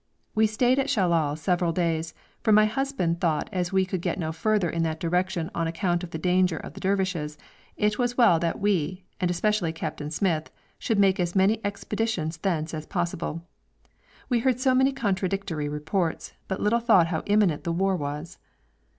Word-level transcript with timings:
We 0.33 0.47
stayed 0.47 0.79
at 0.79 0.89
Shellal 0.89 1.35
several 1.37 1.71
days, 1.71 2.15
for 2.41 2.51
my 2.51 2.65
husband 2.65 3.21
thought 3.21 3.51
as 3.53 3.71
we 3.71 3.85
could 3.85 4.01
get 4.01 4.17
no 4.17 4.31
further 4.31 4.67
in 4.67 4.81
that 4.81 4.99
direction 4.99 5.51
on 5.53 5.67
account 5.67 6.03
of 6.03 6.09
the 6.09 6.17
danger 6.17 6.57
of 6.57 6.73
the 6.73 6.79
Dervishes, 6.79 7.37
it 7.77 7.99
was 7.99 8.13
as 8.13 8.17
well 8.17 8.39
that 8.39 8.59
we, 8.59 9.03
and 9.19 9.29
especially 9.29 9.71
Captain 9.71 10.09
Smyth, 10.09 10.49
should 10.79 10.97
make 10.97 11.19
as 11.19 11.35
many 11.35 11.61
expeditions 11.63 12.37
thence 12.37 12.73
as 12.73 12.87
possible. 12.87 13.43
We 14.27 14.39
heard 14.39 14.59
so 14.59 14.73
many 14.73 14.91
contradictory 14.91 15.69
reports, 15.69 16.33
but 16.47 16.59
little 16.59 16.79
thought 16.79 17.05
how 17.09 17.21
imminent 17.27 17.63
the 17.63 17.71
war 17.71 17.95
was. 17.95 18.39